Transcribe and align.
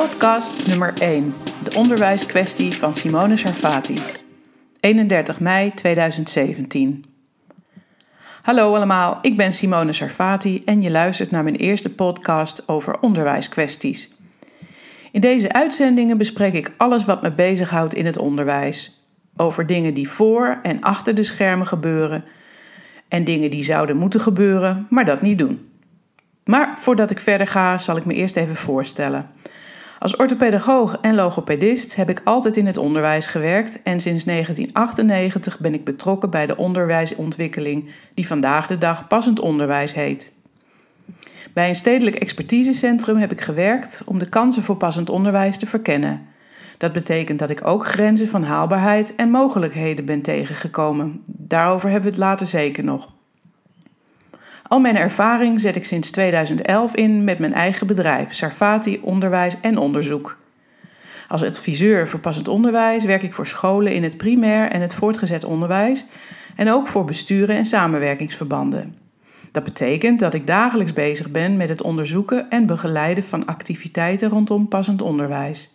Podcast 0.00 0.66
nummer 0.66 0.92
1. 0.98 1.34
De 1.64 1.76
onderwijskwestie 1.76 2.72
van 2.72 2.94
Simone 2.94 3.36
Sarfati. 3.36 3.94
31 4.80 5.40
mei 5.40 5.70
2017. 5.74 7.04
Hallo 8.42 8.74
allemaal, 8.74 9.18
ik 9.22 9.36
ben 9.36 9.52
Simone 9.52 9.92
Sarfati 9.92 10.62
en 10.64 10.82
je 10.82 10.90
luistert 10.90 11.30
naar 11.30 11.42
mijn 11.42 11.56
eerste 11.56 11.94
podcast 11.94 12.68
over 12.68 13.00
onderwijskwesties. 13.00 14.10
In 15.12 15.20
deze 15.20 15.52
uitzendingen 15.52 16.18
bespreek 16.18 16.54
ik 16.54 16.72
alles 16.76 17.04
wat 17.04 17.22
me 17.22 17.32
bezighoudt 17.32 17.94
in 17.94 18.06
het 18.06 18.18
onderwijs. 18.18 19.04
Over 19.36 19.66
dingen 19.66 19.94
die 19.94 20.10
voor 20.10 20.58
en 20.62 20.80
achter 20.80 21.14
de 21.14 21.22
schermen 21.22 21.66
gebeuren 21.66 22.24
en 23.08 23.24
dingen 23.24 23.50
die 23.50 23.62
zouden 23.62 23.96
moeten 23.96 24.20
gebeuren, 24.20 24.86
maar 24.90 25.04
dat 25.04 25.22
niet 25.22 25.38
doen. 25.38 25.70
Maar 26.44 26.74
voordat 26.78 27.10
ik 27.10 27.18
verder 27.18 27.46
ga, 27.46 27.78
zal 27.78 27.96
ik 27.96 28.04
me 28.04 28.14
eerst 28.14 28.36
even 28.36 28.56
voorstellen. 28.56 29.30
Als 30.00 30.16
orthopedagoog 30.16 30.98
en 31.00 31.14
logopedist 31.14 31.96
heb 31.96 32.10
ik 32.10 32.20
altijd 32.24 32.56
in 32.56 32.66
het 32.66 32.76
onderwijs 32.76 33.26
gewerkt 33.26 33.82
en 33.82 34.00
sinds 34.00 34.24
1998 34.24 35.58
ben 35.58 35.74
ik 35.74 35.84
betrokken 35.84 36.30
bij 36.30 36.46
de 36.46 36.56
onderwijsontwikkeling 36.56 37.90
die 38.14 38.26
vandaag 38.26 38.66
de 38.66 38.78
dag 38.78 39.06
passend 39.06 39.40
onderwijs 39.40 39.94
heet. 39.94 40.32
Bij 41.52 41.68
een 41.68 41.74
stedelijk 41.74 42.16
expertisecentrum 42.16 43.16
heb 43.16 43.32
ik 43.32 43.40
gewerkt 43.40 44.02
om 44.06 44.18
de 44.18 44.28
kansen 44.28 44.62
voor 44.62 44.76
passend 44.76 45.10
onderwijs 45.10 45.56
te 45.56 45.66
verkennen. 45.66 46.26
Dat 46.78 46.92
betekent 46.92 47.38
dat 47.38 47.50
ik 47.50 47.66
ook 47.66 47.86
grenzen 47.86 48.28
van 48.28 48.42
haalbaarheid 48.42 49.14
en 49.14 49.30
mogelijkheden 49.30 50.04
ben 50.04 50.22
tegengekomen. 50.22 51.22
Daarover 51.26 51.90
hebben 51.90 52.10
we 52.10 52.16
het 52.16 52.26
later 52.26 52.46
zeker 52.46 52.84
nog. 52.84 53.12
Al 54.66 54.80
mijn 54.80 54.96
ervaring 54.96 55.60
zet 55.60 55.76
ik 55.76 55.84
sinds 55.84 56.10
2011 56.10 56.94
in 56.94 57.24
met 57.24 57.38
mijn 57.38 57.54
eigen 57.54 57.86
bedrijf, 57.86 58.34
Sarfati 58.34 59.00
Onderwijs 59.02 59.56
en 59.60 59.78
Onderzoek. 59.78 60.38
Als 61.28 61.44
adviseur 61.44 62.08
voor 62.08 62.20
passend 62.20 62.48
onderwijs 62.48 63.04
werk 63.04 63.22
ik 63.22 63.32
voor 63.32 63.46
scholen 63.46 63.92
in 63.92 64.02
het 64.02 64.16
primair 64.16 64.70
en 64.70 64.80
het 64.80 64.94
voortgezet 64.94 65.44
onderwijs 65.44 66.06
en 66.56 66.70
ook 66.70 66.88
voor 66.88 67.04
besturen 67.04 67.56
en 67.56 67.66
samenwerkingsverbanden. 67.66 68.94
Dat 69.52 69.64
betekent 69.64 70.20
dat 70.20 70.34
ik 70.34 70.46
dagelijks 70.46 70.92
bezig 70.92 71.30
ben 71.30 71.56
met 71.56 71.68
het 71.68 71.82
onderzoeken 71.82 72.50
en 72.50 72.66
begeleiden 72.66 73.24
van 73.24 73.46
activiteiten 73.46 74.28
rondom 74.28 74.68
passend 74.68 75.02
onderwijs. 75.02 75.72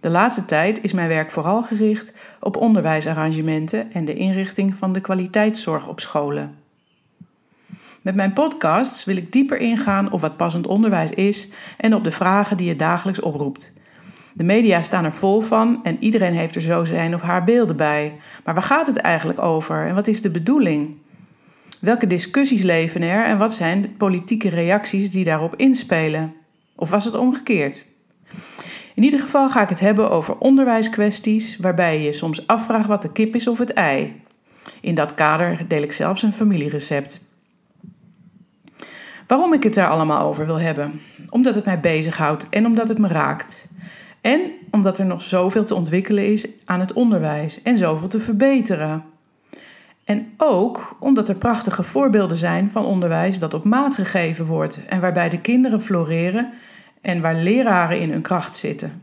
De 0.00 0.10
laatste 0.10 0.44
tijd 0.44 0.82
is 0.82 0.92
mijn 0.92 1.08
werk 1.08 1.30
vooral 1.30 1.62
gericht 1.62 2.12
op 2.40 2.56
onderwijsarrangementen 2.56 3.92
en 3.92 4.04
de 4.04 4.14
inrichting 4.14 4.74
van 4.74 4.92
de 4.92 5.00
kwaliteitszorg 5.00 5.88
op 5.88 6.00
scholen. 6.00 6.54
Met 8.00 8.14
mijn 8.14 8.32
podcasts 8.32 9.04
wil 9.04 9.16
ik 9.16 9.32
dieper 9.32 9.58
ingaan 9.58 10.12
op 10.12 10.20
wat 10.20 10.36
passend 10.36 10.66
onderwijs 10.66 11.10
is 11.10 11.48
en 11.76 11.94
op 11.94 12.04
de 12.04 12.10
vragen 12.10 12.56
die 12.56 12.68
het 12.68 12.78
dagelijks 12.78 13.20
oproept. 13.20 13.72
De 14.32 14.44
media 14.44 14.82
staan 14.82 15.04
er 15.04 15.12
vol 15.12 15.40
van 15.40 15.80
en 15.82 16.02
iedereen 16.02 16.34
heeft 16.34 16.54
er 16.54 16.60
zo 16.60 16.84
zijn 16.84 17.14
of 17.14 17.20
haar 17.20 17.44
beelden 17.44 17.76
bij. 17.76 18.16
Maar 18.44 18.54
waar 18.54 18.62
gaat 18.62 18.86
het 18.86 18.96
eigenlijk 18.96 19.42
over 19.42 19.86
en 19.86 19.94
wat 19.94 20.08
is 20.08 20.22
de 20.22 20.30
bedoeling? 20.30 20.96
Welke 21.80 22.06
discussies 22.06 22.62
leven 22.62 23.02
er 23.02 23.24
en 23.24 23.38
wat 23.38 23.54
zijn 23.54 23.82
de 23.82 23.88
politieke 23.88 24.48
reacties 24.48 25.10
die 25.10 25.24
daarop 25.24 25.56
inspelen? 25.56 26.34
Of 26.74 26.90
was 26.90 27.04
het 27.04 27.14
omgekeerd? 27.14 27.84
In 28.94 29.02
ieder 29.02 29.20
geval 29.20 29.50
ga 29.50 29.62
ik 29.62 29.68
het 29.68 29.80
hebben 29.80 30.10
over 30.10 30.38
onderwijskwesties 30.38 31.56
waarbij 31.56 32.02
je 32.02 32.12
soms 32.12 32.46
afvraagt 32.46 32.88
wat 32.88 33.02
de 33.02 33.12
kip 33.12 33.34
is 33.34 33.46
of 33.46 33.58
het 33.58 33.72
ei. 33.72 34.22
In 34.80 34.94
dat 34.94 35.14
kader 35.14 35.64
deel 35.68 35.82
ik 35.82 35.92
zelfs 35.92 36.22
een 36.22 36.32
familierecept. 36.32 37.20
Waarom 39.30 39.52
ik 39.52 39.62
het 39.62 39.74
daar 39.74 39.88
allemaal 39.88 40.26
over 40.26 40.46
wil 40.46 40.60
hebben? 40.60 41.00
Omdat 41.28 41.54
het 41.54 41.64
mij 41.64 41.80
bezighoudt 41.80 42.48
en 42.48 42.66
omdat 42.66 42.88
het 42.88 42.98
me 42.98 43.08
raakt. 43.08 43.68
En 44.20 44.40
omdat 44.70 44.98
er 44.98 45.06
nog 45.06 45.22
zoveel 45.22 45.64
te 45.64 45.74
ontwikkelen 45.74 46.26
is 46.26 46.48
aan 46.64 46.80
het 46.80 46.92
onderwijs 46.92 47.62
en 47.62 47.78
zoveel 47.78 48.08
te 48.08 48.20
verbeteren. 48.20 49.04
En 50.04 50.32
ook 50.36 50.96
omdat 51.00 51.28
er 51.28 51.34
prachtige 51.34 51.82
voorbeelden 51.82 52.36
zijn 52.36 52.70
van 52.70 52.84
onderwijs 52.84 53.38
dat 53.38 53.54
op 53.54 53.64
maat 53.64 53.94
gegeven 53.94 54.44
wordt 54.44 54.86
en 54.86 55.00
waarbij 55.00 55.28
de 55.28 55.40
kinderen 55.40 55.80
floreren 55.80 56.52
en 57.00 57.20
waar 57.20 57.34
leraren 57.34 58.00
in 58.00 58.10
hun 58.10 58.22
kracht 58.22 58.56
zitten. 58.56 59.02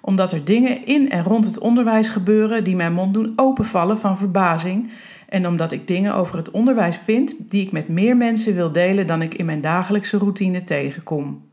Omdat 0.00 0.32
er 0.32 0.44
dingen 0.44 0.86
in 0.86 1.10
en 1.10 1.24
rond 1.24 1.44
het 1.44 1.58
onderwijs 1.58 2.08
gebeuren 2.08 2.64
die 2.64 2.76
mijn 2.76 2.92
mond 2.92 3.14
doen 3.14 3.32
openvallen 3.36 3.98
van 3.98 4.18
verbazing 4.18 4.90
en 5.32 5.46
omdat 5.46 5.72
ik 5.72 5.86
dingen 5.86 6.14
over 6.14 6.36
het 6.36 6.50
onderwijs 6.50 6.96
vind 6.96 7.34
die 7.38 7.62
ik 7.62 7.72
met 7.72 7.88
meer 7.88 8.16
mensen 8.16 8.54
wil 8.54 8.72
delen 8.72 9.06
dan 9.06 9.22
ik 9.22 9.34
in 9.34 9.46
mijn 9.46 9.60
dagelijkse 9.60 10.18
routine 10.18 10.62
tegenkom. 10.62 11.50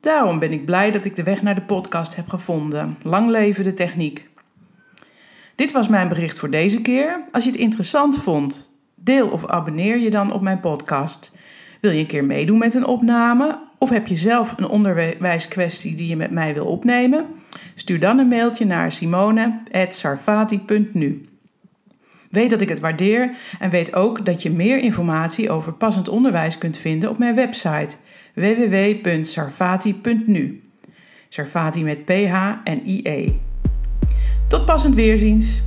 Daarom 0.00 0.38
ben 0.38 0.52
ik 0.52 0.64
blij 0.64 0.90
dat 0.90 1.04
ik 1.04 1.16
de 1.16 1.22
weg 1.22 1.42
naar 1.42 1.54
de 1.54 1.62
podcast 1.62 2.16
heb 2.16 2.28
gevonden. 2.28 2.96
Lang 3.02 3.30
leven 3.30 3.64
de 3.64 3.72
techniek. 3.72 4.28
Dit 5.54 5.72
was 5.72 5.88
mijn 5.88 6.08
bericht 6.08 6.38
voor 6.38 6.50
deze 6.50 6.82
keer. 6.82 7.24
Als 7.30 7.44
je 7.44 7.50
het 7.50 7.58
interessant 7.58 8.18
vond, 8.18 8.76
deel 8.94 9.28
of 9.28 9.46
abonneer 9.46 9.98
je 9.98 10.10
dan 10.10 10.32
op 10.32 10.40
mijn 10.40 10.60
podcast. 10.60 11.36
Wil 11.80 11.90
je 11.90 12.00
een 12.00 12.06
keer 12.06 12.24
meedoen 12.24 12.58
met 12.58 12.74
een 12.74 12.86
opname? 12.86 13.58
Of 13.78 13.90
heb 13.90 14.06
je 14.06 14.16
zelf 14.16 14.54
een 14.56 14.68
onderwijskwestie 14.68 15.94
die 15.94 16.08
je 16.08 16.16
met 16.16 16.30
mij 16.30 16.54
wil 16.54 16.66
opnemen? 16.66 17.26
Stuur 17.74 18.00
dan 18.00 18.18
een 18.18 18.28
mailtje 18.28 18.64
naar 18.64 18.92
simone.sarfati.nu. 18.92 21.35
Weet 22.30 22.50
dat 22.50 22.60
ik 22.60 22.68
het 22.68 22.80
waardeer 22.80 23.30
en 23.58 23.70
weet 23.70 23.94
ook 23.94 24.24
dat 24.24 24.42
je 24.42 24.50
meer 24.50 24.78
informatie 24.78 25.50
over 25.50 25.72
passend 25.72 26.08
onderwijs 26.08 26.58
kunt 26.58 26.78
vinden 26.78 27.10
op 27.10 27.18
mijn 27.18 27.34
website 27.34 27.96
www.sarfati.nu. 28.34 30.60
Sarfati 31.28 31.82
met 31.82 32.04
PH 32.04 32.34
en 32.64 32.80
IE. 32.84 33.40
Tot 34.48 34.64
passend 34.64 34.94
weerziens! 34.94 35.62